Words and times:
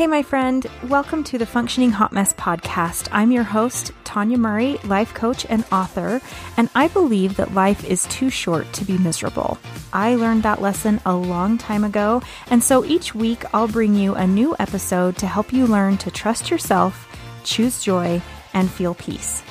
Hey, 0.00 0.06
my 0.06 0.22
friend, 0.22 0.66
welcome 0.88 1.22
to 1.24 1.36
the 1.36 1.44
Functioning 1.44 1.90
Hot 1.90 2.10
Mess 2.10 2.32
podcast. 2.32 3.08
I'm 3.12 3.30
your 3.30 3.42
host, 3.42 3.92
Tanya 4.02 4.38
Murray, 4.38 4.78
life 4.84 5.12
coach 5.12 5.44
and 5.50 5.62
author, 5.70 6.22
and 6.56 6.70
I 6.74 6.88
believe 6.88 7.36
that 7.36 7.52
life 7.52 7.84
is 7.84 8.06
too 8.06 8.30
short 8.30 8.72
to 8.72 8.86
be 8.86 8.96
miserable. 8.96 9.58
I 9.92 10.14
learned 10.14 10.42
that 10.44 10.62
lesson 10.62 11.02
a 11.04 11.14
long 11.14 11.58
time 11.58 11.84
ago, 11.84 12.22
and 12.46 12.64
so 12.64 12.82
each 12.82 13.14
week 13.14 13.44
I'll 13.52 13.68
bring 13.68 13.94
you 13.94 14.14
a 14.14 14.26
new 14.26 14.56
episode 14.58 15.18
to 15.18 15.26
help 15.26 15.52
you 15.52 15.66
learn 15.66 15.98
to 15.98 16.10
trust 16.10 16.50
yourself, 16.50 17.06
choose 17.44 17.82
joy, 17.82 18.22
and 18.54 18.70
feel 18.70 18.94
peace. 18.94 19.42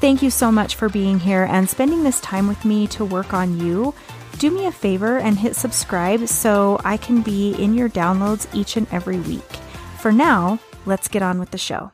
Thank 0.00 0.22
you 0.22 0.30
so 0.30 0.52
much 0.52 0.76
for 0.76 0.88
being 0.88 1.18
here 1.18 1.48
and 1.50 1.68
spending 1.68 2.04
this 2.04 2.20
time 2.20 2.46
with 2.46 2.64
me 2.64 2.86
to 2.86 3.04
work 3.04 3.34
on 3.34 3.58
you 3.58 3.94
do 4.38 4.50
me 4.50 4.66
a 4.66 4.72
favor 4.72 5.18
and 5.18 5.38
hit 5.38 5.54
subscribe 5.54 6.26
so 6.26 6.80
I 6.84 6.96
can 6.96 7.20
be 7.22 7.54
in 7.62 7.74
your 7.74 7.88
downloads 7.88 8.52
each 8.54 8.76
and 8.76 8.86
every 8.90 9.18
week. 9.20 9.61
For 10.02 10.10
now, 10.10 10.58
let's 10.84 11.06
get 11.06 11.22
on 11.22 11.38
with 11.38 11.52
the 11.52 11.58
show. 11.58 11.92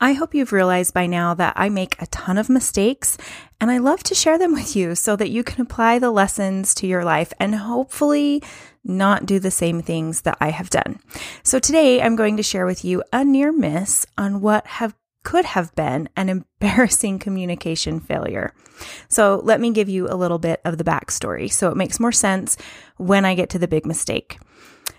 I 0.00 0.12
hope 0.12 0.36
you've 0.36 0.52
realized 0.52 0.94
by 0.94 1.08
now 1.08 1.34
that 1.34 1.52
I 1.56 1.68
make 1.68 2.00
a 2.00 2.06
ton 2.06 2.38
of 2.38 2.48
mistakes 2.48 3.18
and 3.60 3.72
I 3.72 3.78
love 3.78 4.04
to 4.04 4.14
share 4.14 4.38
them 4.38 4.52
with 4.52 4.76
you 4.76 4.94
so 4.94 5.16
that 5.16 5.30
you 5.30 5.42
can 5.42 5.60
apply 5.60 5.98
the 5.98 6.12
lessons 6.12 6.76
to 6.76 6.86
your 6.86 7.04
life 7.04 7.32
and 7.40 7.56
hopefully 7.56 8.40
not 8.84 9.26
do 9.26 9.40
the 9.40 9.50
same 9.50 9.82
things 9.82 10.20
that 10.20 10.38
I 10.40 10.50
have 10.50 10.70
done. 10.70 11.00
So 11.42 11.58
today 11.58 12.00
I'm 12.00 12.14
going 12.14 12.36
to 12.36 12.42
share 12.44 12.66
with 12.66 12.84
you 12.84 13.02
a 13.12 13.24
near 13.24 13.50
miss 13.50 14.06
on 14.16 14.40
what 14.40 14.64
have 14.68 14.94
could 15.24 15.44
have 15.44 15.74
been 15.74 16.08
an 16.14 16.28
embarrassing 16.60 17.18
communication 17.18 17.98
failure. 17.98 18.54
So 19.08 19.40
let 19.42 19.60
me 19.60 19.72
give 19.72 19.88
you 19.88 20.06
a 20.06 20.14
little 20.14 20.38
bit 20.38 20.60
of 20.64 20.78
the 20.78 20.84
backstory 20.84 21.50
so 21.50 21.68
it 21.68 21.76
makes 21.76 21.98
more 21.98 22.12
sense 22.12 22.56
when 22.96 23.24
I 23.24 23.34
get 23.34 23.50
to 23.50 23.58
the 23.58 23.66
big 23.66 23.86
mistake. 23.86 24.38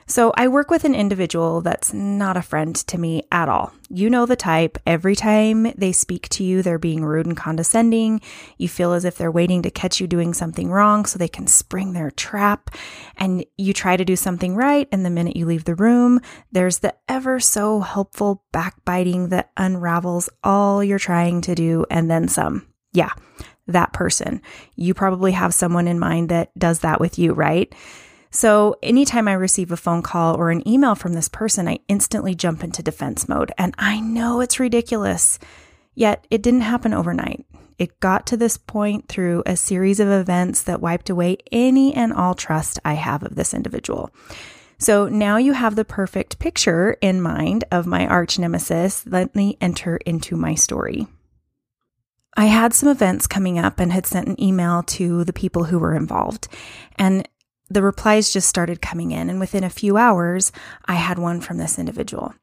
So 0.05 0.33
I 0.35 0.47
work 0.47 0.69
with 0.69 0.83
an 0.83 0.95
individual 0.95 1.61
that's 1.61 1.93
not 1.93 2.37
a 2.37 2.41
friend 2.41 2.75
to 2.75 2.97
me 2.97 3.23
at 3.31 3.49
all. 3.49 3.73
You 3.89 4.09
know 4.09 4.25
the 4.25 4.35
type. 4.35 4.77
Every 4.85 5.15
time 5.15 5.71
they 5.77 5.91
speak 5.91 6.27
to 6.29 6.43
you, 6.43 6.61
they're 6.61 6.79
being 6.79 7.05
rude 7.05 7.25
and 7.25 7.37
condescending. 7.37 8.21
You 8.57 8.67
feel 8.67 8.93
as 8.93 9.05
if 9.05 9.17
they're 9.17 9.31
waiting 9.31 9.61
to 9.63 9.71
catch 9.71 10.01
you 10.01 10.07
doing 10.07 10.33
something 10.33 10.69
wrong 10.69 11.05
so 11.05 11.17
they 11.17 11.27
can 11.27 11.47
spring 11.47 11.93
their 11.93 12.11
trap. 12.11 12.75
And 13.17 13.45
you 13.57 13.73
try 13.73 13.97
to 13.97 14.05
do 14.05 14.15
something 14.15 14.55
right. 14.55 14.87
And 14.91 15.05
the 15.05 15.09
minute 15.09 15.35
you 15.35 15.45
leave 15.45 15.65
the 15.65 15.75
room, 15.75 16.19
there's 16.51 16.79
the 16.79 16.95
ever 17.07 17.39
so 17.39 17.81
helpful 17.81 18.43
backbiting 18.51 19.29
that 19.29 19.51
unravels 19.57 20.29
all 20.43 20.83
you're 20.83 20.99
trying 20.99 21.41
to 21.41 21.55
do 21.55 21.85
and 21.89 22.09
then 22.09 22.27
some. 22.27 22.67
Yeah, 22.93 23.11
that 23.67 23.93
person. 23.93 24.41
You 24.75 24.93
probably 24.93 25.31
have 25.31 25.53
someone 25.53 25.87
in 25.87 25.99
mind 25.99 26.29
that 26.29 26.57
does 26.57 26.79
that 26.79 26.99
with 26.99 27.17
you, 27.17 27.33
right? 27.33 27.73
So 28.33 28.75
anytime 28.81 29.27
I 29.27 29.33
receive 29.33 29.71
a 29.71 29.77
phone 29.77 30.01
call 30.01 30.35
or 30.35 30.49
an 30.49 30.67
email 30.67 30.95
from 30.95 31.13
this 31.13 31.29
person, 31.29 31.67
I 31.67 31.79
instantly 31.87 32.33
jump 32.33 32.63
into 32.63 32.81
defense 32.81 33.29
mode. 33.29 33.51
And 33.59 33.75
I 33.77 33.99
know 33.99 34.41
it's 34.41 34.59
ridiculous, 34.59 35.37
yet 35.93 36.25
it 36.31 36.41
didn't 36.41 36.61
happen 36.61 36.95
overnight. 36.95 37.45
It 37.77 37.99
got 37.99 38.25
to 38.27 38.37
this 38.37 38.57
point 38.57 39.07
through 39.07 39.43
a 39.45 39.55
series 39.55 39.99
of 39.99 40.09
events 40.09 40.63
that 40.63 40.81
wiped 40.81 41.11
away 41.11 41.37
any 41.51 41.93
and 41.93 42.11
all 42.11 42.33
trust 42.33 42.79
I 42.83 42.93
have 42.95 43.21
of 43.21 43.35
this 43.35 43.53
individual. 43.53 44.09
So 44.79 45.07
now 45.07 45.37
you 45.37 45.53
have 45.53 45.75
the 45.75 45.85
perfect 45.85 46.39
picture 46.39 46.97
in 47.01 47.21
mind 47.21 47.65
of 47.71 47.85
my 47.85 48.07
arch 48.07 48.39
nemesis. 48.39 49.05
Let 49.05 49.35
me 49.35 49.59
enter 49.61 49.97
into 49.97 50.35
my 50.35 50.55
story. 50.55 51.05
I 52.35 52.45
had 52.45 52.73
some 52.73 52.89
events 52.89 53.27
coming 53.27 53.59
up 53.59 53.79
and 53.79 53.91
had 53.91 54.07
sent 54.07 54.27
an 54.27 54.41
email 54.41 54.81
to 54.83 55.23
the 55.23 55.33
people 55.33 55.65
who 55.65 55.77
were 55.77 55.95
involved. 55.95 56.47
And 56.97 57.27
the 57.69 57.81
replies 57.81 58.31
just 58.31 58.47
started 58.47 58.81
coming 58.81 59.11
in. 59.11 59.29
And 59.29 59.39
within 59.39 59.63
a 59.63 59.69
few 59.69 59.97
hours, 59.97 60.51
I 60.85 60.95
had 60.95 61.17
one 61.17 61.41
from 61.41 61.57
this 61.57 61.79
individual. 61.79 62.33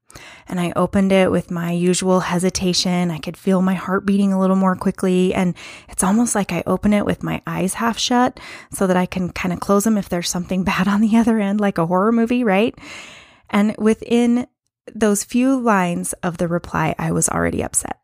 And 0.48 0.58
I 0.58 0.72
opened 0.74 1.12
it 1.12 1.30
with 1.30 1.50
my 1.50 1.70
usual 1.70 2.20
hesitation. 2.20 3.10
I 3.10 3.18
could 3.18 3.36
feel 3.36 3.62
my 3.62 3.74
heart 3.74 4.04
beating 4.04 4.32
a 4.32 4.40
little 4.40 4.56
more 4.56 4.74
quickly. 4.74 5.32
And 5.32 5.54
it's 5.88 6.02
almost 6.02 6.34
like 6.34 6.52
I 6.52 6.64
open 6.66 6.92
it 6.92 7.06
with 7.06 7.22
my 7.22 7.42
eyes 7.46 7.74
half 7.74 7.98
shut 7.98 8.40
so 8.72 8.86
that 8.86 8.96
I 8.96 9.06
can 9.06 9.30
kind 9.30 9.52
of 9.52 9.60
close 9.60 9.84
them 9.84 9.98
if 9.98 10.08
there's 10.08 10.28
something 10.28 10.64
bad 10.64 10.88
on 10.88 11.00
the 11.00 11.16
other 11.16 11.38
end, 11.38 11.60
like 11.60 11.78
a 11.78 11.86
horror 11.86 12.12
movie, 12.12 12.42
right? 12.42 12.76
And 13.50 13.76
within 13.78 14.46
those 14.92 15.22
few 15.22 15.60
lines 15.60 16.12
of 16.24 16.38
the 16.38 16.48
reply, 16.48 16.94
I 16.98 17.12
was 17.12 17.28
already 17.28 17.62
upset. 17.62 17.99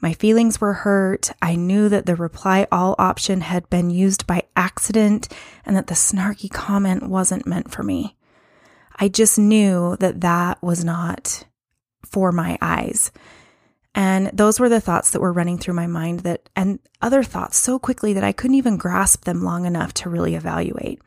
My 0.00 0.12
feelings 0.12 0.60
were 0.60 0.72
hurt. 0.72 1.30
I 1.40 1.56
knew 1.56 1.88
that 1.88 2.06
the 2.06 2.16
reply 2.16 2.66
all 2.70 2.94
option 2.98 3.40
had 3.42 3.68
been 3.70 3.90
used 3.90 4.26
by 4.26 4.44
accident 4.56 5.28
and 5.64 5.76
that 5.76 5.86
the 5.86 5.94
snarky 5.94 6.50
comment 6.50 7.08
wasn't 7.08 7.46
meant 7.46 7.70
for 7.70 7.82
me. 7.82 8.16
I 8.96 9.08
just 9.08 9.38
knew 9.38 9.96
that 10.00 10.20
that 10.22 10.62
was 10.62 10.84
not 10.84 11.44
for 12.04 12.32
my 12.32 12.58
eyes. 12.60 13.12
And 13.94 14.30
those 14.32 14.60
were 14.60 14.68
the 14.68 14.80
thoughts 14.80 15.10
that 15.10 15.20
were 15.20 15.32
running 15.32 15.56
through 15.56 15.74
my 15.74 15.86
mind 15.86 16.20
that, 16.20 16.50
and 16.54 16.78
other 17.00 17.22
thoughts 17.22 17.56
so 17.56 17.78
quickly 17.78 18.12
that 18.12 18.24
I 18.24 18.32
couldn't 18.32 18.56
even 18.56 18.76
grasp 18.76 19.24
them 19.24 19.42
long 19.42 19.64
enough 19.64 19.94
to 19.94 20.10
really 20.10 20.34
evaluate. 20.34 21.00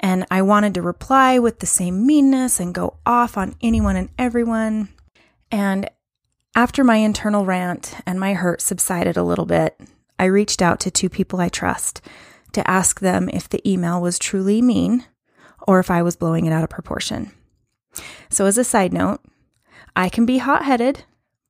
And 0.00 0.26
I 0.30 0.42
wanted 0.42 0.74
to 0.74 0.82
reply 0.82 1.38
with 1.38 1.58
the 1.58 1.66
same 1.66 2.06
meanness 2.06 2.60
and 2.60 2.74
go 2.74 2.96
off 3.04 3.36
on 3.36 3.54
anyone 3.62 3.96
and 3.96 4.08
everyone. 4.18 4.88
And 5.50 5.88
after 6.54 6.84
my 6.84 6.96
internal 6.96 7.44
rant 7.44 7.94
and 8.06 8.20
my 8.20 8.34
hurt 8.34 8.60
subsided 8.60 9.16
a 9.16 9.24
little 9.24 9.46
bit, 9.46 9.78
I 10.18 10.26
reached 10.26 10.62
out 10.62 10.80
to 10.80 10.90
two 10.90 11.08
people 11.08 11.40
I 11.40 11.48
trust 11.48 12.00
to 12.52 12.68
ask 12.70 13.00
them 13.00 13.28
if 13.28 13.48
the 13.48 13.68
email 13.68 14.00
was 14.00 14.18
truly 14.18 14.62
mean 14.62 15.04
or 15.66 15.80
if 15.80 15.90
I 15.90 16.02
was 16.02 16.16
blowing 16.16 16.46
it 16.46 16.52
out 16.52 16.62
of 16.62 16.70
proportion. 16.70 17.32
So, 18.28 18.46
as 18.46 18.58
a 18.58 18.64
side 18.64 18.92
note, 18.92 19.20
I 19.96 20.08
can 20.08 20.26
be 20.26 20.38
hot 20.38 20.64
headed, 20.64 21.04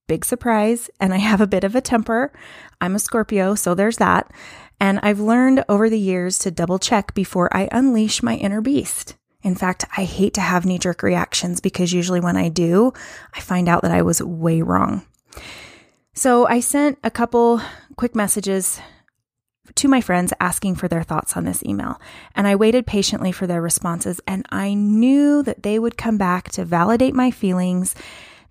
big 0.06 0.24
surprise, 0.24 0.90
and 1.00 1.12
I 1.12 1.18
have 1.18 1.40
a 1.40 1.46
bit 1.46 1.64
of 1.64 1.74
a 1.74 1.80
temper. 1.80 2.32
I'm 2.80 2.94
a 2.94 2.98
Scorpio, 2.98 3.54
so 3.54 3.74
there's 3.74 3.96
that. 3.98 4.30
And 4.80 5.00
I've 5.02 5.20
learned 5.20 5.64
over 5.68 5.88
the 5.88 5.98
years 5.98 6.38
to 6.40 6.50
double 6.50 6.78
check 6.78 7.14
before 7.14 7.54
I 7.56 7.68
unleash 7.72 8.22
my 8.22 8.36
inner 8.36 8.60
beast. 8.60 9.16
In 9.44 9.54
fact, 9.54 9.84
I 9.96 10.04
hate 10.04 10.34
to 10.34 10.40
have 10.40 10.64
knee 10.64 10.78
jerk 10.78 11.02
reactions 11.02 11.60
because 11.60 11.92
usually 11.92 12.18
when 12.18 12.36
I 12.36 12.48
do, 12.48 12.92
I 13.34 13.40
find 13.40 13.68
out 13.68 13.82
that 13.82 13.90
I 13.90 14.02
was 14.02 14.22
way 14.22 14.62
wrong. 14.62 15.06
So 16.14 16.46
I 16.46 16.60
sent 16.60 16.98
a 17.04 17.10
couple 17.10 17.60
quick 17.96 18.14
messages 18.14 18.80
to 19.74 19.88
my 19.88 20.00
friends 20.00 20.32
asking 20.40 20.76
for 20.76 20.88
their 20.88 21.02
thoughts 21.02 21.36
on 21.36 21.44
this 21.44 21.62
email. 21.62 22.00
And 22.34 22.46
I 22.46 22.56
waited 22.56 22.86
patiently 22.86 23.32
for 23.32 23.46
their 23.46 23.60
responses. 23.60 24.20
And 24.26 24.46
I 24.50 24.74
knew 24.74 25.42
that 25.42 25.62
they 25.62 25.78
would 25.78 25.98
come 25.98 26.16
back 26.16 26.50
to 26.52 26.64
validate 26.64 27.14
my 27.14 27.30
feelings. 27.30 27.94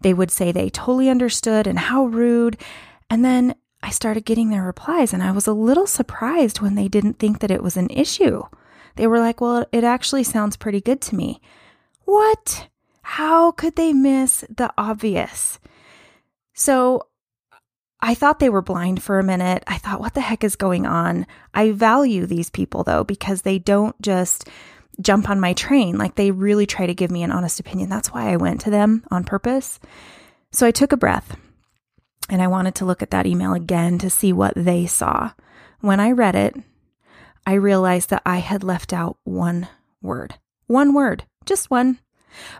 They 0.01 0.13
would 0.13 0.29
say 0.31 0.51
they 0.51 0.69
totally 0.69 1.09
understood 1.09 1.65
and 1.65 1.79
how 1.79 2.05
rude. 2.05 2.57
And 3.09 3.25
then 3.25 3.55
I 3.81 3.89
started 3.89 4.25
getting 4.25 4.49
their 4.49 4.63
replies, 4.63 5.11
and 5.13 5.21
I 5.21 5.31
was 5.31 5.45
a 5.45 5.53
little 5.53 5.85
surprised 5.87 6.61
when 6.61 6.75
they 6.75 6.87
didn't 6.87 7.19
think 7.19 7.39
that 7.39 7.51
it 7.51 7.61
was 7.61 7.75
an 7.75 7.89
issue. 7.89 8.43
They 8.95 9.07
were 9.07 9.19
like, 9.19 9.41
well, 9.41 9.65
it 9.71 9.83
actually 9.83 10.23
sounds 10.23 10.57
pretty 10.57 10.81
good 10.81 11.01
to 11.01 11.15
me. 11.15 11.41
What? 12.05 12.67
How 13.01 13.51
could 13.51 13.75
they 13.75 13.93
miss 13.93 14.45
the 14.49 14.73
obvious? 14.77 15.59
So 16.53 17.07
I 18.01 18.15
thought 18.15 18.39
they 18.39 18.49
were 18.49 18.61
blind 18.61 19.01
for 19.01 19.17
a 19.17 19.23
minute. 19.23 19.63
I 19.65 19.77
thought, 19.77 19.99
what 19.99 20.13
the 20.13 20.21
heck 20.21 20.43
is 20.43 20.55
going 20.55 20.85
on? 20.85 21.25
I 21.53 21.71
value 21.71 22.25
these 22.25 22.49
people 22.49 22.83
though, 22.83 23.03
because 23.03 23.41
they 23.41 23.59
don't 23.59 23.99
just 24.01 24.47
jump 25.01 25.29
on 25.29 25.39
my 25.39 25.53
train. 25.53 25.97
Like 25.97 26.15
they 26.15 26.31
really 26.31 26.65
try 26.65 26.85
to 26.85 26.93
give 26.93 27.09
me 27.09 27.23
an 27.23 27.31
honest 27.31 27.59
opinion. 27.59 27.89
That's 27.89 28.11
why 28.11 28.29
I 28.31 28.37
went 28.37 28.61
to 28.61 28.69
them 28.69 29.03
on 29.09 29.23
purpose. 29.23 29.79
So 30.51 30.67
I 30.67 30.71
took 30.71 30.91
a 30.91 30.97
breath 30.97 31.35
and 32.29 32.41
I 32.41 32.47
wanted 32.47 32.75
to 32.75 32.85
look 32.85 33.01
at 33.01 33.11
that 33.11 33.25
email 33.25 33.53
again 33.53 33.97
to 33.99 34.09
see 34.09 34.33
what 34.33 34.53
they 34.55 34.85
saw. 34.85 35.31
When 35.79 35.99
I 35.99 36.11
read 36.11 36.35
it, 36.35 36.55
I 37.45 37.53
realized 37.53 38.09
that 38.09 38.21
I 38.25 38.37
had 38.37 38.63
left 38.63 38.93
out 38.93 39.17
one 39.23 39.67
word. 40.01 40.35
One 40.67 40.93
word, 40.93 41.25
just 41.45 41.69
one. 41.69 41.99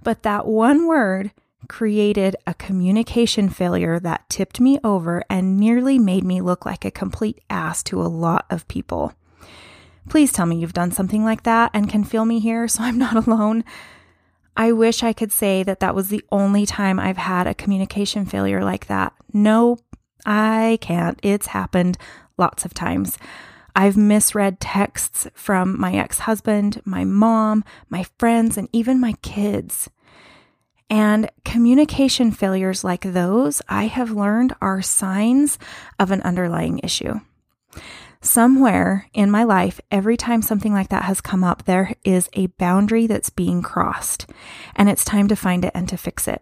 But 0.04 0.24
that 0.24 0.46
one 0.46 0.88
word 0.88 1.32
created 1.68 2.36
a 2.46 2.54
communication 2.54 3.50
failure 3.50 4.00
that 4.00 4.30
tipped 4.30 4.60
me 4.60 4.80
over 4.84 5.24
and 5.30 5.58
nearly 5.58 5.98
made 5.98 6.24
me 6.24 6.42
look 6.42 6.66
like 6.66 6.86
a 6.86 6.92
complete 6.92 7.42
ass 7.50 7.82
to 7.84 8.02
a 8.02 8.08
lot 8.08 8.46
of 8.50 8.68
people. 8.68 9.14
Please 10.10 10.34
tell 10.34 10.46
me 10.46 10.58
you've 10.58 10.74
done 10.74 10.92
something 10.92 11.24
like 11.24 11.44
that 11.44 11.72
and 11.74 11.90
can 11.90 12.04
feel 12.04 12.26
me 12.26 12.40
here 12.40 12.68
so 12.68 12.84
I'm 12.84 12.98
not 12.98 13.16
alone. 13.28 13.64
I 14.56 14.72
wish 14.72 15.02
I 15.02 15.14
could 15.14 15.32
say 15.32 15.64
that 15.64 15.80
that 15.80 15.96
was 15.96 16.10
the 16.10 16.24
only 16.32 16.66
time 16.66 17.00
I've 17.00 17.18
had 17.18 17.48
a 17.48 17.56
communication 17.56 18.26
failure 18.26 18.64
like 18.64 18.88
that. 18.88 19.14
No, 19.32 19.78
I 20.26 20.78
can't. 20.82 21.20
It's 21.24 21.48
happened 21.48 21.98
lots 22.38 22.66
of 22.66 22.74
times. 22.74 23.18
I've 23.76 23.98
misread 23.98 24.60
texts 24.60 25.28
from 25.34 25.80
my 25.80 25.94
ex 25.94 26.20
husband, 26.20 26.82
my 26.86 27.04
mom, 27.04 27.64
my 27.90 28.06
friends, 28.18 28.58
and 28.58 28.70
even 28.72 29.00
my 29.00 29.14
kids. 29.22 29.90
And 30.90 31.32
communication 31.44 32.32
failures 32.32 32.84
like 32.84 33.02
those, 33.02 33.62
I 33.68 33.86
have 33.86 34.12
learned, 34.12 34.54
are 34.62 34.82
signs 34.82 35.58
of 36.00 36.12
an 36.12 36.22
underlying 36.22 36.80
issue. 36.84 37.20
Somewhere 38.22 39.08
in 39.14 39.32
my 39.32 39.44
life, 39.44 39.82
every 39.92 40.16
time 40.16 40.42
something 40.42 40.72
like 40.72 40.90
that 40.90 41.04
has 41.04 41.20
come 41.20 41.44
up, 41.44 41.66
there 41.66 41.94
is 42.06 42.30
a 42.34 42.48
boundary 42.48 43.08
that's 43.08 43.30
being 43.30 43.62
crossed, 43.62 44.30
and 44.76 44.88
it's 44.88 45.04
time 45.04 45.28
to 45.28 45.36
find 45.36 45.66
it 45.66 45.72
and 45.74 45.90
to 45.90 45.98
fix 45.98 46.28
it. 46.28 46.42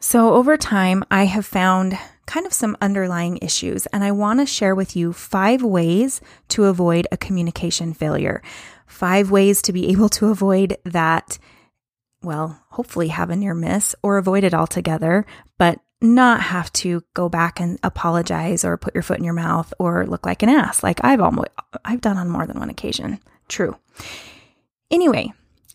So, 0.00 0.34
over 0.34 0.56
time, 0.56 1.04
I 1.10 1.26
have 1.26 1.46
found 1.46 1.96
kind 2.26 2.46
of 2.46 2.52
some 2.52 2.76
underlying 2.80 3.38
issues, 3.38 3.86
and 3.86 4.04
I 4.04 4.12
want 4.12 4.40
to 4.40 4.46
share 4.46 4.74
with 4.74 4.96
you 4.96 5.12
five 5.12 5.62
ways 5.62 6.20
to 6.48 6.64
avoid 6.64 7.06
a 7.10 7.16
communication 7.16 7.92
failure. 7.94 8.42
Five 8.86 9.30
ways 9.30 9.62
to 9.62 9.72
be 9.72 9.88
able 9.92 10.08
to 10.10 10.28
avoid 10.28 10.76
that, 10.84 11.38
well, 12.22 12.60
hopefully 12.70 13.08
have 13.08 13.30
a 13.30 13.36
near 13.36 13.54
miss 13.54 13.94
or 14.02 14.18
avoid 14.18 14.44
it 14.44 14.54
altogether, 14.54 15.26
but 15.58 15.80
not 16.02 16.40
have 16.40 16.72
to 16.72 17.02
go 17.14 17.28
back 17.28 17.60
and 17.60 17.78
apologize 17.82 18.64
or 18.64 18.76
put 18.76 18.94
your 18.94 19.02
foot 19.02 19.18
in 19.18 19.24
your 19.24 19.34
mouth 19.34 19.72
or 19.78 20.04
look 20.06 20.26
like 20.26 20.42
an 20.42 20.48
ass 20.48 20.82
like 20.82 20.98
I've 21.04 21.20
almost 21.20 21.48
I've 21.84 22.00
done 22.00 22.16
on 22.16 22.28
more 22.28 22.44
than 22.44 22.58
one 22.58 22.70
occasion. 22.70 23.20
True. 23.48 23.76
Anyway, 24.90 25.32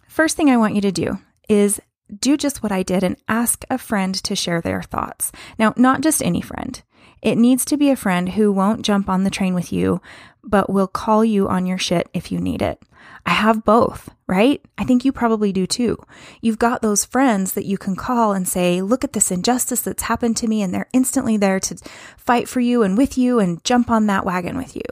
first 0.10 0.36
thing 0.36 0.50
I 0.50 0.58
want 0.58 0.76
you 0.76 0.82
to 0.82 0.92
do 0.92 1.18
is 1.48 1.80
do 2.20 2.38
just 2.38 2.64
what 2.64 2.72
I 2.72 2.84
did 2.84 3.04
and 3.04 3.18
ask 3.28 3.66
a 3.70 3.78
friend 3.78 4.16
to 4.16 4.36
share 4.36 4.62
their 4.62 4.82
thoughts. 4.82 5.32
Now, 5.58 5.74
not 5.78 6.02
just 6.02 6.22
any 6.22 6.42
friend. 6.42 6.82
It 7.22 7.38
needs 7.38 7.66
to 7.66 7.78
be 7.78 7.90
a 7.90 7.96
friend 7.96 8.30
who 8.30 8.52
won't 8.52 8.86
jump 8.86 9.10
on 9.10 9.24
the 9.24 9.30
train 9.30 9.54
with 9.54 9.74
you, 9.74 10.02
but 10.44 10.70
will 10.70 10.88
call 10.88 11.26
you 11.26 11.48
on 11.48 11.66
your 11.66 11.78
shit 11.78 12.10
if 12.14 12.32
you 12.32 12.40
need 12.40 12.62
it. 12.62 12.82
I 13.26 13.32
have 13.32 13.66
both, 13.66 14.10
right? 14.28 14.62
I 14.78 14.86
think 14.86 15.04
you 15.04 15.12
probably 15.12 15.52
do 15.52 15.68
too. 15.68 16.02
You've 16.42 16.60
got 16.60 16.82
those 16.82 17.04
friends 17.04 17.54
that 17.54 17.66
you 17.66 17.78
can 17.78 17.96
call 17.96 18.34
and 18.34 18.48
say, 18.48 18.82
look 18.82 19.04
at 19.04 19.14
this 19.14 19.32
injustice 19.32 19.82
that's 19.82 20.04
happened 20.04 20.38
to 20.38 20.48
me. 20.48 20.62
And 20.62 20.74
they're 20.74 20.90
instantly 20.94 21.36
there 21.36 21.60
to 21.60 21.78
fight 22.18 22.48
for 22.48 22.60
you 22.60 22.84
and 22.84 22.98
with 22.98 23.18
you 23.18 23.40
and 23.40 23.64
jump 23.64 23.90
on 23.90 24.08
that 24.08 24.26
wagon 24.26 24.56
with 24.58 24.76
you. 24.76 24.84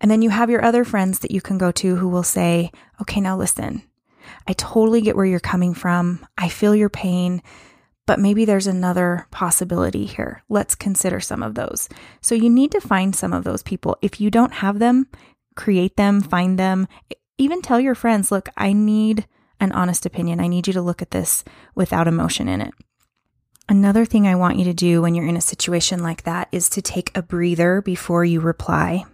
And 0.00 0.10
then 0.10 0.22
you 0.22 0.30
have 0.30 0.50
your 0.50 0.64
other 0.64 0.84
friends 0.84 1.20
that 1.20 1.30
you 1.30 1.40
can 1.40 1.56
go 1.56 1.70
to 1.72 1.96
who 1.96 2.08
will 2.08 2.22
say, 2.22 2.70
okay, 3.00 3.20
now 3.20 3.36
listen, 3.36 3.82
I 4.50 4.54
totally 4.54 5.00
get 5.00 5.14
where 5.14 5.24
you're 5.24 5.38
coming 5.38 5.74
from. 5.74 6.26
I 6.36 6.48
feel 6.48 6.74
your 6.74 6.88
pain, 6.88 7.40
but 8.04 8.18
maybe 8.18 8.44
there's 8.44 8.66
another 8.66 9.28
possibility 9.30 10.06
here. 10.06 10.42
Let's 10.48 10.74
consider 10.74 11.20
some 11.20 11.40
of 11.40 11.54
those. 11.54 11.88
So 12.20 12.34
you 12.34 12.50
need 12.50 12.72
to 12.72 12.80
find 12.80 13.14
some 13.14 13.32
of 13.32 13.44
those 13.44 13.62
people. 13.62 13.96
If 14.02 14.20
you 14.20 14.28
don't 14.28 14.54
have 14.54 14.80
them, 14.80 15.06
create 15.54 15.96
them, 15.96 16.20
find 16.20 16.58
them. 16.58 16.88
Even 17.38 17.62
tell 17.62 17.78
your 17.78 17.94
friends, 17.94 18.32
look, 18.32 18.48
I 18.56 18.72
need 18.72 19.24
an 19.60 19.70
honest 19.70 20.04
opinion. 20.04 20.40
I 20.40 20.48
need 20.48 20.66
you 20.66 20.72
to 20.72 20.82
look 20.82 21.00
at 21.00 21.12
this 21.12 21.44
without 21.76 22.08
emotion 22.08 22.48
in 22.48 22.60
it. 22.60 22.74
Another 23.68 24.04
thing 24.04 24.26
I 24.26 24.34
want 24.34 24.58
you 24.58 24.64
to 24.64 24.74
do 24.74 25.00
when 25.00 25.14
you're 25.14 25.28
in 25.28 25.36
a 25.36 25.40
situation 25.40 26.02
like 26.02 26.24
that 26.24 26.48
is 26.50 26.68
to 26.70 26.82
take 26.82 27.16
a 27.16 27.22
breather 27.22 27.82
before 27.82 28.24
you 28.24 28.40
reply. 28.40 29.04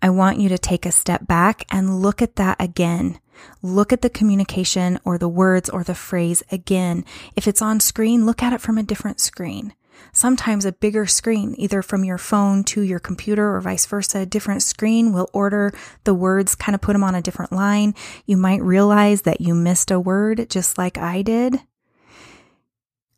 I 0.00 0.10
want 0.10 0.38
you 0.38 0.48
to 0.48 0.58
take 0.58 0.86
a 0.86 0.92
step 0.92 1.26
back 1.26 1.64
and 1.70 2.00
look 2.00 2.22
at 2.22 2.36
that 2.36 2.56
again. 2.60 3.18
Look 3.62 3.92
at 3.92 4.02
the 4.02 4.10
communication 4.10 4.98
or 5.04 5.18
the 5.18 5.28
words 5.28 5.68
or 5.68 5.82
the 5.84 5.94
phrase 5.94 6.42
again. 6.50 7.04
If 7.36 7.48
it's 7.48 7.62
on 7.62 7.80
screen, 7.80 8.26
look 8.26 8.42
at 8.42 8.52
it 8.52 8.60
from 8.60 8.78
a 8.78 8.82
different 8.82 9.20
screen. 9.20 9.74
Sometimes 10.12 10.64
a 10.64 10.72
bigger 10.72 11.06
screen, 11.06 11.54
either 11.58 11.80
from 11.80 12.04
your 12.04 12.18
phone 12.18 12.64
to 12.64 12.82
your 12.82 12.98
computer 12.98 13.54
or 13.54 13.60
vice 13.60 13.86
versa, 13.86 14.20
a 14.20 14.26
different 14.26 14.62
screen 14.62 15.12
will 15.12 15.30
order 15.32 15.72
the 16.04 16.14
words, 16.14 16.54
kind 16.54 16.74
of 16.74 16.80
put 16.80 16.92
them 16.92 17.04
on 17.04 17.14
a 17.14 17.22
different 17.22 17.52
line. 17.52 17.94
You 18.26 18.36
might 18.36 18.62
realize 18.62 19.22
that 19.22 19.40
you 19.40 19.54
missed 19.54 19.90
a 19.90 20.00
word 20.00 20.50
just 20.50 20.76
like 20.76 20.98
I 20.98 21.22
did. 21.22 21.60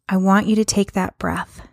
I 0.08 0.18
want 0.18 0.46
you 0.46 0.54
to 0.56 0.64
take 0.64 0.92
that 0.92 1.18
breath 1.18 1.66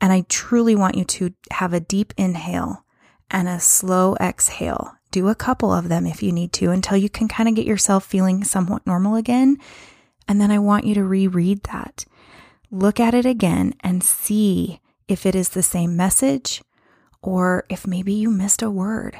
and 0.00 0.12
I 0.12 0.24
truly 0.28 0.74
want 0.74 0.96
you 0.96 1.04
to 1.04 1.34
have 1.52 1.72
a 1.72 1.80
deep 1.80 2.12
inhale 2.16 2.84
and 3.30 3.48
a 3.48 3.60
slow 3.60 4.16
exhale. 4.20 4.96
Do 5.10 5.28
a 5.28 5.34
couple 5.34 5.72
of 5.72 5.88
them 5.88 6.06
if 6.06 6.22
you 6.22 6.32
need 6.32 6.52
to 6.54 6.70
until 6.70 6.96
you 6.96 7.08
can 7.08 7.28
kind 7.28 7.48
of 7.48 7.54
get 7.54 7.66
yourself 7.66 8.04
feeling 8.04 8.44
somewhat 8.44 8.86
normal 8.86 9.14
again. 9.14 9.56
And 10.26 10.40
then 10.40 10.50
I 10.50 10.58
want 10.58 10.84
you 10.84 10.94
to 10.94 11.04
reread 11.04 11.62
that. 11.64 12.04
Look 12.70 13.00
at 13.00 13.14
it 13.14 13.24
again 13.24 13.74
and 13.80 14.04
see 14.04 14.80
if 15.06 15.24
it 15.24 15.34
is 15.34 15.50
the 15.50 15.62
same 15.62 15.96
message 15.96 16.62
or 17.22 17.64
if 17.68 17.86
maybe 17.86 18.12
you 18.12 18.30
missed 18.30 18.62
a 18.62 18.70
word. 18.70 19.18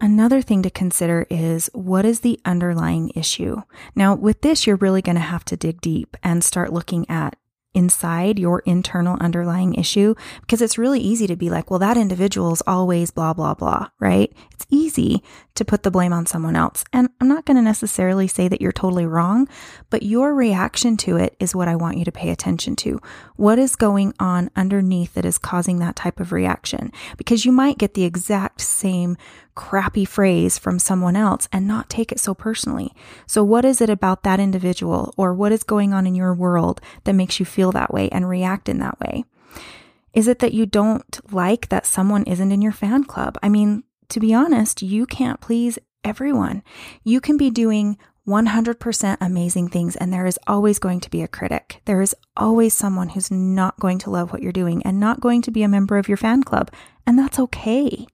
Another 0.00 0.42
thing 0.42 0.62
to 0.62 0.70
consider 0.70 1.26
is 1.30 1.70
what 1.72 2.04
is 2.04 2.20
the 2.20 2.38
underlying 2.44 3.10
issue? 3.14 3.62
Now, 3.94 4.14
with 4.14 4.42
this, 4.42 4.66
you're 4.66 4.76
really 4.76 5.02
going 5.02 5.16
to 5.16 5.22
have 5.22 5.44
to 5.46 5.56
dig 5.56 5.80
deep 5.80 6.16
and 6.22 6.44
start 6.44 6.72
looking 6.72 7.08
at 7.08 7.36
inside 7.74 8.38
your 8.38 8.60
internal 8.60 9.16
underlying 9.20 9.74
issue 9.74 10.14
because 10.40 10.62
it's 10.62 10.78
really 10.78 11.00
easy 11.00 11.26
to 11.26 11.36
be 11.36 11.50
like, 11.50 11.70
well, 11.70 11.80
that 11.80 11.96
individual 11.96 12.52
is 12.52 12.62
always 12.66 13.10
blah, 13.10 13.34
blah, 13.34 13.54
blah, 13.54 13.88
right? 14.00 14.32
It's 14.52 14.66
easy 14.70 15.22
to 15.54 15.64
put 15.64 15.82
the 15.82 15.90
blame 15.90 16.12
on 16.12 16.26
someone 16.26 16.56
else. 16.56 16.84
And 16.92 17.08
I'm 17.20 17.28
not 17.28 17.44
going 17.44 17.56
to 17.56 17.62
necessarily 17.62 18.26
say 18.28 18.48
that 18.48 18.60
you're 18.60 18.72
totally 18.72 19.06
wrong, 19.06 19.48
but 19.90 20.02
your 20.02 20.34
reaction 20.34 20.96
to 20.98 21.16
it 21.16 21.36
is 21.38 21.54
what 21.54 21.68
I 21.68 21.76
want 21.76 21.98
you 21.98 22.04
to 22.04 22.12
pay 22.12 22.30
attention 22.30 22.76
to. 22.76 23.00
What 23.36 23.58
is 23.58 23.76
going 23.76 24.14
on 24.18 24.50
underneath 24.56 25.14
that 25.14 25.24
is 25.24 25.38
causing 25.38 25.78
that 25.78 25.96
type 25.96 26.20
of 26.20 26.32
reaction? 26.32 26.92
Because 27.16 27.44
you 27.44 27.52
might 27.52 27.78
get 27.78 27.94
the 27.94 28.04
exact 28.04 28.60
same 28.60 29.16
crappy 29.54 30.04
phrase 30.04 30.58
from 30.58 30.78
someone 30.78 31.16
else 31.16 31.48
and 31.52 31.66
not 31.66 31.88
take 31.88 32.12
it 32.12 32.20
so 32.20 32.34
personally. 32.34 32.92
So, 33.26 33.44
what 33.44 33.64
is 33.64 33.80
it 33.80 33.90
about 33.90 34.22
that 34.22 34.40
individual 34.40 35.14
or 35.16 35.34
what 35.34 35.52
is 35.52 35.62
going 35.62 35.92
on 35.92 36.06
in 36.06 36.14
your 36.14 36.34
world 36.34 36.80
that 37.04 37.14
makes 37.14 37.38
you 37.38 37.46
feel 37.46 37.72
that 37.72 37.92
way 37.92 38.08
and 38.10 38.28
react 38.28 38.68
in 38.68 38.78
that 38.78 38.98
way? 39.00 39.24
Is 40.12 40.28
it 40.28 40.38
that 40.38 40.54
you 40.54 40.66
don't 40.66 41.20
like 41.32 41.68
that 41.68 41.86
someone 41.86 42.24
isn't 42.24 42.52
in 42.52 42.62
your 42.62 42.72
fan 42.72 43.04
club? 43.04 43.36
I 43.42 43.48
mean, 43.48 43.82
to 44.10 44.20
be 44.20 44.32
honest, 44.32 44.82
you 44.82 45.06
can't 45.06 45.40
please 45.40 45.78
everyone. 46.04 46.62
You 47.02 47.20
can 47.20 47.36
be 47.36 47.50
doing 47.50 47.98
100% 48.26 49.16
amazing 49.20 49.68
things, 49.68 49.96
and 49.96 50.12
there 50.12 50.26
is 50.26 50.38
always 50.46 50.78
going 50.78 51.00
to 51.00 51.10
be 51.10 51.22
a 51.22 51.28
critic. 51.28 51.82
There 51.84 52.00
is 52.00 52.14
always 52.36 52.72
someone 52.72 53.10
who's 53.10 53.30
not 53.30 53.78
going 53.80 53.98
to 53.98 54.10
love 54.10 54.32
what 54.32 54.42
you're 54.42 54.52
doing 54.52 54.82
and 54.84 54.98
not 54.98 55.20
going 55.20 55.42
to 55.42 55.50
be 55.50 55.62
a 55.62 55.68
member 55.68 55.98
of 55.98 56.08
your 56.08 56.16
fan 56.16 56.42
club, 56.42 56.70
and 57.06 57.18
that's 57.18 57.38
okay. 57.38 58.06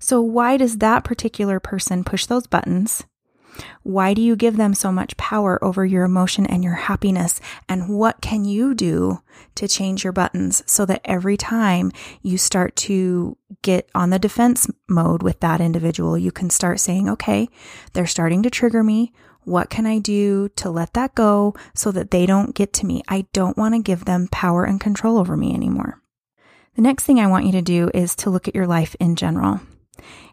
So, 0.00 0.20
why 0.20 0.56
does 0.56 0.78
that 0.78 1.04
particular 1.04 1.60
person 1.60 2.02
push 2.02 2.26
those 2.26 2.46
buttons? 2.46 3.04
Why 3.82 4.14
do 4.14 4.22
you 4.22 4.36
give 4.36 4.56
them 4.56 4.74
so 4.74 4.90
much 4.90 5.16
power 5.16 5.62
over 5.62 5.84
your 5.84 6.04
emotion 6.04 6.46
and 6.46 6.64
your 6.64 6.74
happiness? 6.74 7.40
And 7.68 7.88
what 7.88 8.20
can 8.20 8.44
you 8.44 8.74
do 8.74 9.22
to 9.56 9.68
change 9.68 10.02
your 10.02 10.12
buttons 10.12 10.62
so 10.66 10.86
that 10.86 11.02
every 11.04 11.36
time 11.36 11.92
you 12.22 12.38
start 12.38 12.76
to 12.76 13.36
get 13.62 13.90
on 13.94 14.10
the 14.10 14.18
defense 14.18 14.66
mode 14.88 15.22
with 15.22 15.40
that 15.40 15.60
individual, 15.60 16.16
you 16.16 16.32
can 16.32 16.48
start 16.48 16.80
saying, 16.80 17.08
okay, 17.08 17.48
they're 17.92 18.06
starting 18.06 18.42
to 18.42 18.50
trigger 18.50 18.82
me. 18.82 19.12
What 19.42 19.70
can 19.70 19.86
I 19.86 19.98
do 19.98 20.48
to 20.56 20.70
let 20.70 20.92
that 20.94 21.14
go 21.14 21.54
so 21.74 21.90
that 21.92 22.10
they 22.10 22.26
don't 22.26 22.54
get 22.54 22.72
to 22.74 22.86
me? 22.86 23.02
I 23.08 23.26
don't 23.32 23.56
want 23.56 23.74
to 23.74 23.82
give 23.82 24.04
them 24.04 24.28
power 24.30 24.64
and 24.64 24.80
control 24.80 25.18
over 25.18 25.36
me 25.36 25.54
anymore. 25.54 26.00
The 26.76 26.82
next 26.82 27.04
thing 27.04 27.18
I 27.18 27.26
want 27.26 27.46
you 27.46 27.52
to 27.52 27.62
do 27.62 27.90
is 27.92 28.14
to 28.16 28.30
look 28.30 28.48
at 28.48 28.54
your 28.54 28.66
life 28.66 28.94
in 29.00 29.16
general. 29.16 29.60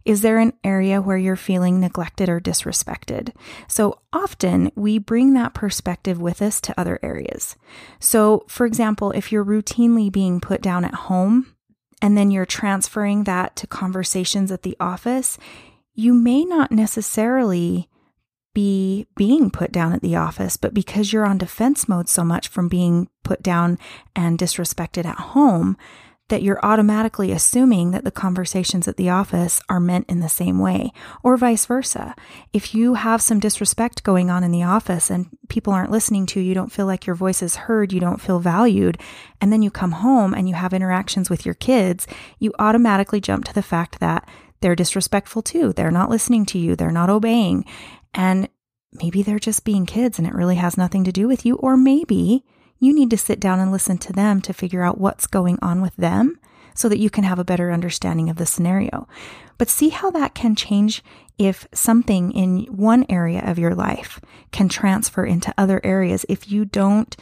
Is 0.05 0.21
there 0.21 0.39
an 0.39 0.53
area 0.63 1.01
where 1.01 1.17
you're 1.17 1.35
feeling 1.35 1.79
neglected 1.79 2.29
or 2.29 2.39
disrespected? 2.39 3.33
So 3.67 3.99
often 4.13 4.71
we 4.75 4.97
bring 4.97 5.33
that 5.33 5.53
perspective 5.53 6.19
with 6.19 6.41
us 6.41 6.61
to 6.61 6.79
other 6.79 6.99
areas. 7.03 7.55
So, 7.99 8.45
for 8.47 8.65
example, 8.65 9.11
if 9.11 9.31
you're 9.31 9.45
routinely 9.45 10.11
being 10.11 10.39
put 10.39 10.61
down 10.61 10.85
at 10.85 10.93
home 10.93 11.55
and 12.01 12.17
then 12.17 12.31
you're 12.31 12.45
transferring 12.45 13.23
that 13.23 13.55
to 13.57 13.67
conversations 13.67 14.51
at 14.51 14.63
the 14.63 14.77
office, 14.79 15.37
you 15.93 16.13
may 16.13 16.45
not 16.45 16.71
necessarily 16.71 17.89
be 18.53 19.05
being 19.15 19.51
put 19.51 19.71
down 19.71 19.93
at 19.93 20.01
the 20.01 20.15
office, 20.15 20.57
but 20.57 20.73
because 20.73 21.13
you're 21.13 21.27
on 21.27 21.37
defense 21.37 21.87
mode 21.87 22.09
so 22.09 22.23
much 22.23 22.47
from 22.47 22.67
being 22.67 23.07
put 23.23 23.43
down 23.43 23.77
and 24.15 24.39
disrespected 24.39 25.05
at 25.05 25.19
home, 25.19 25.77
that 26.29 26.43
you're 26.43 26.59
automatically 26.63 27.31
assuming 27.31 27.91
that 27.91 28.03
the 28.03 28.11
conversations 28.11 28.87
at 28.87 28.97
the 28.97 29.09
office 29.09 29.61
are 29.69 29.79
meant 29.79 30.09
in 30.09 30.19
the 30.19 30.27
same 30.27 30.59
way, 30.59 30.91
or 31.23 31.37
vice 31.37 31.65
versa. 31.65 32.15
If 32.51 32.75
you 32.75 32.95
have 32.95 33.21
some 33.21 33.39
disrespect 33.39 34.03
going 34.03 34.29
on 34.29 34.43
in 34.43 34.51
the 34.51 34.63
office 34.63 35.09
and 35.09 35.29
people 35.47 35.71
aren't 35.71 35.91
listening 35.91 36.25
to 36.27 36.39
you, 36.39 36.47
you 36.47 36.53
don't 36.53 36.71
feel 36.71 36.85
like 36.85 37.05
your 37.05 37.15
voice 37.15 37.41
is 37.41 37.55
heard, 37.55 37.93
you 37.93 37.99
don't 37.99 38.21
feel 38.21 38.39
valued, 38.39 38.99
and 39.39 39.53
then 39.53 39.61
you 39.61 39.71
come 39.71 39.93
home 39.93 40.33
and 40.33 40.49
you 40.49 40.55
have 40.55 40.73
interactions 40.73 41.29
with 41.29 41.45
your 41.45 41.55
kids, 41.55 42.07
you 42.39 42.53
automatically 42.59 43.21
jump 43.21 43.45
to 43.45 43.53
the 43.53 43.61
fact 43.61 43.99
that 43.99 44.27
they're 44.59 44.75
disrespectful 44.75 45.41
too. 45.41 45.71
They're 45.71 45.91
not 45.91 46.09
listening 46.09 46.45
to 46.47 46.59
you, 46.59 46.75
they're 46.75 46.91
not 46.91 47.09
obeying. 47.09 47.63
And 48.13 48.49
maybe 48.91 49.21
they're 49.21 49.39
just 49.39 49.63
being 49.63 49.85
kids 49.85 50.17
and 50.17 50.27
it 50.27 50.33
really 50.33 50.55
has 50.55 50.77
nothing 50.77 51.03
to 51.05 51.11
do 51.11 51.27
with 51.27 51.45
you, 51.45 51.55
or 51.55 51.77
maybe 51.77 52.43
you 52.79 52.93
need 52.93 53.09
to 53.09 53.17
sit 53.17 53.39
down 53.39 53.59
and 53.59 53.71
listen 53.71 53.97
to 53.99 54.13
them 54.13 54.41
to 54.41 54.53
figure 54.53 54.83
out 54.83 54.99
what's 54.99 55.27
going 55.27 55.57
on 55.61 55.81
with 55.81 55.95
them 55.95 56.39
so 56.75 56.87
that 56.89 56.99
you 56.99 57.09
can 57.09 57.23
have 57.23 57.39
a 57.39 57.43
better 57.45 57.71
understanding 57.71 58.29
of 58.29 58.35
the 58.37 58.45
scenario. 58.45 59.07
But 59.57 59.69
see 59.69 59.89
how 59.89 60.11
that 60.11 60.35
can 60.35 60.55
change 60.55 61.03
if 61.39 61.67
something 61.73 62.31
in 62.31 62.65
one 62.65 63.05
area 63.09 63.41
of 63.43 63.57
your 63.57 63.73
life 63.73 64.19
can 64.51 64.69
transfer 64.69 65.25
into 65.25 65.53
other 65.57 65.81
areas 65.83 66.25
if 66.29 66.51
you 66.51 66.65
don't 66.65 67.15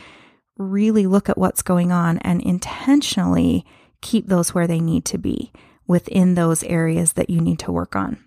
really 0.58 1.06
look 1.06 1.30
at 1.30 1.38
what's 1.38 1.62
going 1.62 1.92
on 1.92 2.18
and 2.20 2.42
intentionally 2.42 3.66
keep 4.02 4.28
those 4.28 4.54
where 4.54 4.68
they 4.68 4.80
need 4.80 5.06
to 5.06 5.18
be. 5.18 5.52
within 5.88 6.36
those 6.36 6.64
areas 6.64 7.14
that 7.14 7.30
you 7.30 7.42
need 7.42 7.60
to 7.60 7.72
work 7.72 7.96
on. 7.96 8.18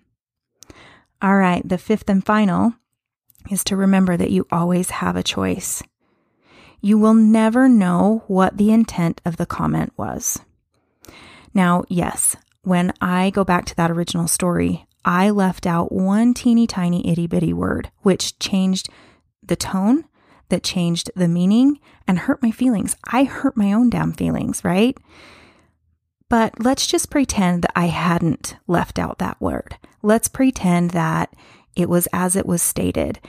All 1.21 1.35
right, 1.35 1.67
the 1.67 1.77
fifth 1.77 2.09
and 2.09 2.25
final 2.25 2.73
is 3.51 3.63
to 3.65 3.75
remember 3.75 4.15
that 4.15 4.31
you 4.31 4.47
always 4.51 4.89
have 4.89 5.15
a 5.15 5.23
choice. 5.23 5.83
You 6.81 6.97
will 6.97 7.13
never 7.13 7.67
know 7.67 8.23
what 8.27 8.57
the 8.57 8.71
intent 8.71 9.21
of 9.25 9.37
the 9.37 9.45
comment 9.45 9.93
was. 9.97 10.39
Now, 11.53 11.83
yes, 11.89 12.35
when 12.63 12.93
I 13.01 13.31
go 13.31 13.43
back 13.43 13.65
to 13.65 13.75
that 13.75 13.91
original 13.91 14.27
story, 14.27 14.85
I 15.03 15.29
left 15.29 15.65
out 15.65 15.91
one 15.91 16.33
teeny 16.33 16.67
tiny 16.67 17.07
itty 17.09 17.27
bitty 17.27 17.53
word, 17.53 17.91
which 18.01 18.37
changed 18.39 18.89
the 19.43 19.55
tone, 19.55 20.05
that 20.49 20.63
changed 20.63 21.11
the 21.15 21.27
meaning, 21.27 21.79
and 22.07 22.19
hurt 22.19 22.41
my 22.41 22.51
feelings. 22.51 22.95
I 23.05 23.23
hurt 23.23 23.55
my 23.55 23.71
own 23.73 23.89
damn 23.89 24.13
feelings, 24.13 24.63
right? 24.63 24.97
But 26.27 26.63
let's 26.63 26.85
just 26.85 27.09
pretend 27.09 27.63
that 27.63 27.71
I 27.75 27.87
hadn't 27.87 28.55
left 28.67 28.99
out 28.99 29.17
that 29.17 29.41
word. 29.41 29.77
Let's 30.01 30.27
pretend 30.27 30.91
that 30.91 31.33
it 31.75 31.89
was 31.89 32.07
as 32.13 32.35
it 32.35 32.45
was 32.45 32.61
stated. 32.61 33.19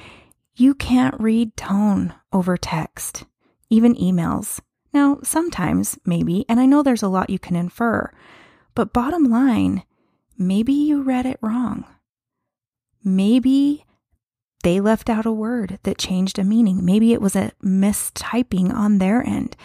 You 0.54 0.74
can't 0.74 1.18
read 1.18 1.56
tone 1.56 2.14
over 2.32 2.56
text, 2.56 3.24
even 3.70 3.94
emails. 3.94 4.60
Now, 4.92 5.18
sometimes, 5.22 5.98
maybe, 6.04 6.44
and 6.48 6.58
I 6.58 6.66
know 6.66 6.82
there's 6.82 7.02
a 7.02 7.08
lot 7.08 7.30
you 7.30 7.38
can 7.38 7.56
infer, 7.56 8.12
but 8.74 8.92
bottom 8.92 9.24
line, 9.24 9.84
maybe 10.36 10.72
you 10.72 11.02
read 11.02 11.26
it 11.26 11.38
wrong. 11.40 11.84
Maybe 13.02 13.86
they 14.62 14.80
left 14.80 15.08
out 15.08 15.26
a 15.26 15.32
word 15.32 15.78
that 15.84 15.96
changed 15.96 16.38
a 16.38 16.44
meaning. 16.44 16.84
Maybe 16.84 17.12
it 17.12 17.22
was 17.22 17.34
a 17.34 17.52
mistyping 17.64 18.74
on 18.74 18.98
their 18.98 19.24
end. 19.26 19.56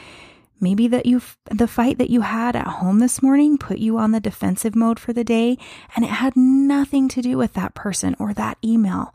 Maybe 0.59 0.88
that 0.88 1.05
you 1.05 1.21
the 1.51 1.67
fight 1.67 1.97
that 1.97 2.09
you 2.09 2.21
had 2.21 2.55
at 2.55 2.67
home 2.67 3.00
this 3.00 3.21
morning 3.21 3.57
put 3.57 3.77
you 3.77 3.97
on 3.97 4.12
the 4.12 4.21
defensive 4.21 4.74
mode 4.74 5.00
for 5.00 5.12
the 5.12 5.24
day 5.24 5.57
and 5.95 6.05
it 6.05 6.12
had 6.12 6.38
nothing 6.38 7.09
to 7.09 7.21
do 7.21 7.38
with 7.38 7.53
that 7.53 7.75
person 7.75 8.15
or 8.19 8.33
that 8.33 8.57
email. 8.63 9.13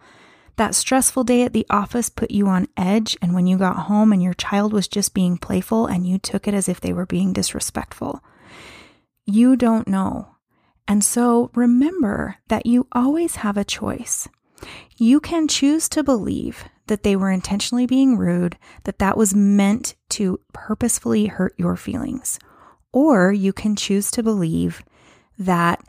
That 0.57 0.75
stressful 0.75 1.25
day 1.25 1.43
at 1.43 1.53
the 1.53 1.67
office 1.71 2.09
put 2.09 2.31
you 2.31 2.47
on 2.47 2.69
edge 2.77 3.17
and 3.23 3.35
when 3.35 3.47
you 3.47 3.57
got 3.57 3.87
home 3.87 4.13
and 4.13 4.23
your 4.23 4.35
child 4.35 4.73
was 4.73 4.89
just 4.89 5.15
being 5.15 5.39
playful 5.39 5.87
and 5.87 6.07
you 6.07 6.19
took 6.19 6.47
it 6.47 6.55
as 6.55 6.69
if 6.69 6.81
they 6.81 6.93
were 6.93 7.07
being 7.07 7.33
disrespectful. 7.33 8.23
You 9.27 9.57
don't 9.57 9.89
know. 9.89 10.37
And 10.87 11.05
so 11.05 11.51
remember 11.55 12.37
that 12.49 12.67
you 12.67 12.89
always 12.93 13.37
have 13.37 13.57
a 13.57 13.65
choice. 13.65 14.29
You 14.97 15.21
can 15.21 15.49
choose 15.49 15.89
to 15.91 16.03
believe 16.03 16.65
that 16.89 17.05
they 17.05 17.15
were 17.15 17.31
intentionally 17.31 17.87
being 17.87 18.19
rude, 18.19 18.59
that 18.85 18.99
that 18.99 19.17
was 19.17 19.35
meant 19.35 19.95
to 20.11 20.41
purposefully 20.53 21.27
hurt 21.27 21.55
your 21.57 21.77
feelings. 21.77 22.39
Or 22.93 23.33
you 23.33 23.53
can 23.53 23.77
choose 23.77 24.11
to 24.11 24.23
believe 24.23 24.83
that 25.39 25.81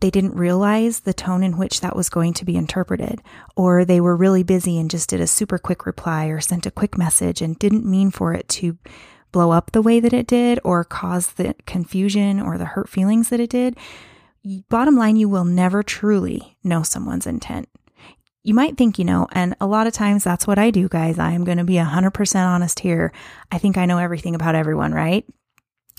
they 0.00 0.10
didn't 0.10 0.36
realize 0.36 1.00
the 1.00 1.14
tone 1.14 1.42
in 1.42 1.58
which 1.58 1.80
that 1.80 1.96
was 1.96 2.08
going 2.08 2.32
to 2.34 2.44
be 2.44 2.56
interpreted, 2.56 3.22
or 3.56 3.84
they 3.84 4.00
were 4.00 4.16
really 4.16 4.42
busy 4.42 4.78
and 4.78 4.90
just 4.90 5.10
did 5.10 5.20
a 5.20 5.26
super 5.26 5.58
quick 5.58 5.86
reply 5.86 6.26
or 6.26 6.40
sent 6.40 6.66
a 6.66 6.70
quick 6.70 6.96
message 6.96 7.42
and 7.42 7.58
didn't 7.58 7.84
mean 7.84 8.10
for 8.10 8.32
it 8.32 8.48
to 8.48 8.78
blow 9.32 9.50
up 9.50 9.72
the 9.72 9.82
way 9.82 10.00
that 10.00 10.12
it 10.12 10.26
did 10.26 10.58
or 10.64 10.84
cause 10.84 11.32
the 11.32 11.54
confusion 11.66 12.40
or 12.40 12.56
the 12.56 12.64
hurt 12.64 12.88
feelings 12.88 13.28
that 13.28 13.40
it 13.40 13.50
did. 13.50 13.76
Bottom 14.68 14.96
line, 14.96 15.16
you 15.16 15.28
will 15.28 15.44
never 15.44 15.82
truly 15.82 16.56
know 16.64 16.82
someone's 16.82 17.26
intent 17.26 17.68
you 18.48 18.54
might 18.54 18.78
think 18.78 18.98
you 18.98 19.04
know, 19.04 19.26
and 19.32 19.54
a 19.60 19.66
lot 19.66 19.86
of 19.86 19.92
times 19.92 20.24
that's 20.24 20.46
what 20.46 20.58
I 20.58 20.70
do, 20.70 20.88
guys. 20.88 21.18
I 21.18 21.32
am 21.32 21.44
going 21.44 21.58
to 21.58 21.64
be 21.64 21.74
100% 21.74 22.46
honest 22.46 22.80
here. 22.80 23.12
I 23.52 23.58
think 23.58 23.76
I 23.76 23.84
know 23.84 23.98
everything 23.98 24.34
about 24.34 24.54
everyone, 24.54 24.94
right? 24.94 25.26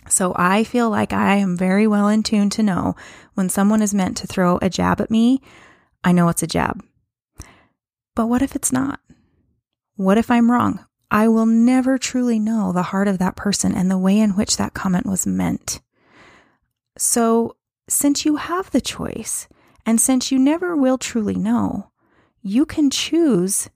So 0.07 0.33
I 0.35 0.63
feel 0.63 0.89
like 0.89 1.13
I 1.13 1.35
am 1.35 1.57
very 1.57 1.85
well 1.87 2.07
in 2.07 2.23
tune 2.23 2.49
to 2.51 2.63
know 2.63 2.95
when 3.33 3.49
someone 3.49 3.81
is 3.81 3.93
meant 3.93 4.17
to 4.17 4.27
throw 4.27 4.57
a 4.61 4.69
jab 4.69 5.01
at 5.01 5.11
me, 5.11 5.41
I 6.03 6.11
know 6.11 6.29
it's 6.29 6.43
a 6.43 6.47
jab. 6.47 6.83
But 8.15 8.27
what 8.27 8.41
if 8.41 8.55
it's 8.55 8.71
not? 8.71 8.99
What 9.95 10.17
if 10.17 10.31
I'm 10.31 10.51
wrong? 10.51 10.85
I 11.11 11.27
will 11.27 11.45
never 11.45 11.97
truly 11.97 12.39
know 12.39 12.71
the 12.71 12.83
heart 12.83 13.07
of 13.07 13.17
that 13.17 13.35
person 13.35 13.73
and 13.73 13.89
the 13.89 13.97
way 13.97 14.19
in 14.19 14.31
which 14.31 14.57
that 14.57 14.73
comment 14.73 15.05
was 15.05 15.25
meant. 15.25 15.81
So, 16.97 17.55
since 17.87 18.25
you 18.25 18.35
have 18.35 18.69
the 18.69 18.81
choice, 18.81 19.47
and 19.85 19.99
since 19.99 20.31
you 20.31 20.37
never 20.37 20.75
will 20.75 20.97
truly 20.97 21.35
know, 21.35 21.91
you 22.41 22.65
can 22.65 22.89
choose 22.89 23.69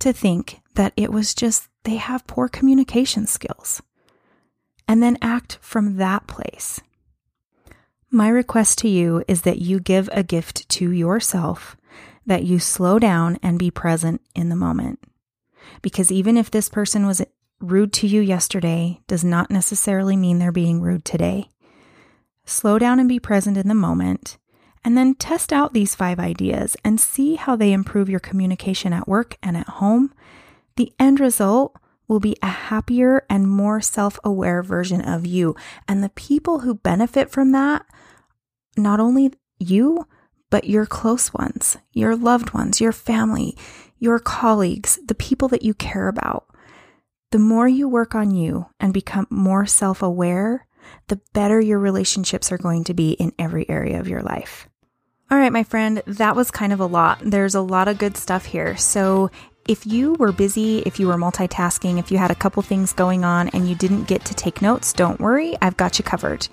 to 0.00 0.12
think 0.12 0.60
that 0.74 0.92
it 0.96 1.12
was 1.12 1.34
just 1.34 1.68
they 1.84 1.96
have 1.96 2.26
poor 2.26 2.48
communication 2.48 3.26
skills 3.26 3.80
and 4.90 5.00
then 5.00 5.16
act 5.22 5.56
from 5.60 5.98
that 5.98 6.26
place. 6.26 6.80
My 8.10 8.28
request 8.28 8.78
to 8.78 8.88
you 8.88 9.22
is 9.28 9.42
that 9.42 9.60
you 9.60 9.78
give 9.78 10.10
a 10.10 10.24
gift 10.24 10.68
to 10.70 10.90
yourself, 10.90 11.76
that 12.26 12.42
you 12.42 12.58
slow 12.58 12.98
down 12.98 13.38
and 13.40 13.56
be 13.56 13.70
present 13.70 14.20
in 14.34 14.48
the 14.48 14.56
moment. 14.56 14.98
Because 15.80 16.10
even 16.10 16.36
if 16.36 16.50
this 16.50 16.68
person 16.68 17.06
was 17.06 17.22
rude 17.60 17.92
to 17.92 18.08
you 18.08 18.20
yesterday, 18.20 19.00
does 19.06 19.22
not 19.22 19.48
necessarily 19.48 20.16
mean 20.16 20.40
they're 20.40 20.50
being 20.50 20.80
rude 20.80 21.04
today. 21.04 21.50
Slow 22.44 22.76
down 22.76 22.98
and 22.98 23.08
be 23.08 23.20
present 23.20 23.56
in 23.56 23.68
the 23.68 23.74
moment 23.76 24.38
and 24.84 24.98
then 24.98 25.14
test 25.14 25.52
out 25.52 25.72
these 25.72 25.94
five 25.94 26.18
ideas 26.18 26.76
and 26.84 26.98
see 27.00 27.36
how 27.36 27.54
they 27.54 27.72
improve 27.72 28.10
your 28.10 28.18
communication 28.18 28.92
at 28.92 29.06
work 29.06 29.36
and 29.40 29.56
at 29.56 29.68
home. 29.68 30.12
The 30.74 30.92
end 30.98 31.20
result 31.20 31.76
will 32.10 32.20
be 32.20 32.36
a 32.42 32.48
happier 32.48 33.24
and 33.30 33.48
more 33.48 33.80
self 33.80 34.18
aware 34.24 34.64
version 34.64 35.00
of 35.00 35.24
you. 35.24 35.54
And 35.86 36.02
the 36.02 36.08
people 36.08 36.58
who 36.58 36.74
benefit 36.74 37.30
from 37.30 37.52
that, 37.52 37.86
not 38.76 38.98
only 38.98 39.32
you, 39.60 40.08
but 40.50 40.64
your 40.64 40.86
close 40.86 41.32
ones, 41.32 41.76
your 41.92 42.16
loved 42.16 42.52
ones, 42.52 42.80
your 42.80 42.90
family, 42.90 43.56
your 44.00 44.18
colleagues, 44.18 44.98
the 45.06 45.14
people 45.14 45.46
that 45.48 45.62
you 45.62 45.72
care 45.72 46.08
about. 46.08 46.46
The 47.30 47.38
more 47.38 47.68
you 47.68 47.88
work 47.88 48.16
on 48.16 48.32
you 48.32 48.66
and 48.80 48.92
become 48.92 49.28
more 49.30 49.64
self 49.64 50.02
aware, 50.02 50.66
the 51.06 51.20
better 51.32 51.60
your 51.60 51.78
relationships 51.78 52.50
are 52.50 52.58
going 52.58 52.82
to 52.84 52.94
be 52.94 53.12
in 53.12 53.32
every 53.38 53.70
area 53.70 54.00
of 54.00 54.08
your 54.08 54.22
life. 54.22 54.68
All 55.30 55.38
right, 55.38 55.52
my 55.52 55.62
friend, 55.62 56.02
that 56.08 56.34
was 56.34 56.50
kind 56.50 56.72
of 56.72 56.80
a 56.80 56.86
lot. 56.86 57.20
There's 57.22 57.54
a 57.54 57.60
lot 57.60 57.86
of 57.86 57.98
good 57.98 58.16
stuff 58.16 58.46
here. 58.46 58.76
So, 58.76 59.30
if 59.70 59.86
you 59.86 60.14
were 60.14 60.32
busy, 60.32 60.80
if 60.80 60.98
you 60.98 61.06
were 61.06 61.14
multitasking, 61.14 62.00
if 62.00 62.10
you 62.10 62.18
had 62.18 62.32
a 62.32 62.34
couple 62.34 62.60
things 62.60 62.92
going 62.92 63.24
on 63.24 63.46
and 63.50 63.68
you 63.68 63.76
didn't 63.76 64.08
get 64.08 64.24
to 64.24 64.34
take 64.34 64.60
notes, 64.60 64.92
don't 64.92 65.20
worry, 65.20 65.56
I've 65.62 65.76
got 65.76 65.96
you 65.96 66.02
covered. 66.02 66.48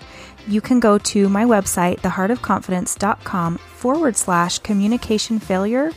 You 0.47 0.61
can 0.61 0.79
go 0.79 0.99
to 0.99 1.27
my 1.27 1.43
website, 1.43 2.01
theheartofconfidence.com 2.01 3.57
forward 3.57 4.17
slash 4.17 4.59
communication 4.59 5.39
failure, 5.39 5.93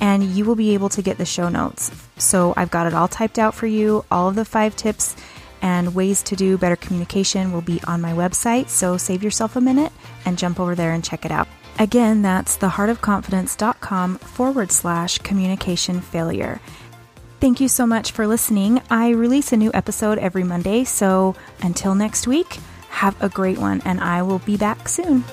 and 0.00 0.24
you 0.24 0.46
will 0.46 0.56
be 0.56 0.72
able 0.72 0.88
to 0.88 1.02
get 1.02 1.18
the 1.18 1.26
show 1.26 1.50
notes. 1.50 1.90
So 2.16 2.54
I've 2.56 2.70
got 2.70 2.86
it 2.86 2.94
all 2.94 3.06
typed 3.06 3.38
out 3.38 3.54
for 3.54 3.66
you. 3.66 4.06
All 4.10 4.30
of 4.30 4.34
the 4.34 4.46
five 4.46 4.74
tips 4.74 5.14
and 5.60 5.94
ways 5.94 6.22
to 6.22 6.36
do 6.36 6.56
better 6.56 6.76
communication 6.76 7.52
will 7.52 7.60
be 7.60 7.82
on 7.86 8.00
my 8.00 8.14
website. 8.14 8.70
So 8.70 8.96
save 8.96 9.22
yourself 9.22 9.56
a 9.56 9.60
minute 9.60 9.92
and 10.24 10.38
jump 10.38 10.58
over 10.58 10.74
there 10.74 10.94
and 10.94 11.04
check 11.04 11.26
it 11.26 11.30
out. 11.30 11.48
Again, 11.78 12.22
that's 12.22 12.58
theheartofconfidence.com 12.58 14.18
forward 14.18 14.70
slash 14.70 15.18
communication 15.18 16.00
failure. 16.00 16.60
Thank 17.40 17.60
you 17.60 17.68
so 17.68 17.86
much 17.86 18.12
for 18.12 18.26
listening. 18.26 18.80
I 18.88 19.10
release 19.10 19.52
a 19.52 19.56
new 19.56 19.72
episode 19.74 20.18
every 20.18 20.44
Monday, 20.44 20.84
so 20.84 21.34
until 21.60 21.94
next 21.94 22.28
week, 22.28 22.58
have 22.88 23.20
a 23.20 23.28
great 23.28 23.58
one, 23.58 23.82
and 23.84 24.00
I 24.00 24.22
will 24.22 24.38
be 24.38 24.56
back 24.56 24.88
soon. 24.88 25.24